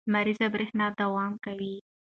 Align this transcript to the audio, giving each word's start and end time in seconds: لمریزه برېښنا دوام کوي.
لمریزه 0.09 0.47
برېښنا 0.53 0.85
دوام 0.99 1.33
کوي. 1.45 1.75